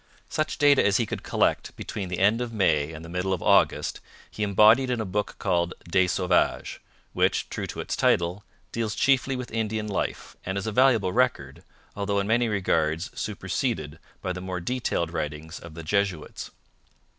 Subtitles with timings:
[0.29, 3.43] Such data as he could collect between the end of May and the middle of
[3.43, 3.99] August
[4.31, 6.79] he embodied in a book called Des Sauvages,
[7.13, 11.61] which, true to its title, deals chiefly with Indian life and is a valuable record,
[11.95, 16.49] although in many regards superseded by the more detailed writings of the Jesuits.